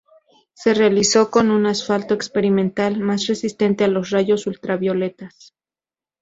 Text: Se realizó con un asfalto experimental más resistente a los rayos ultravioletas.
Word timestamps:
Se 0.53 0.73
realizó 0.73 1.29
con 1.29 1.51
un 1.51 1.67
asfalto 1.67 2.15
experimental 2.15 2.99
más 2.99 3.27
resistente 3.27 3.83
a 3.83 3.87
los 3.87 4.09
rayos 4.09 4.47
ultravioletas. 4.47 5.53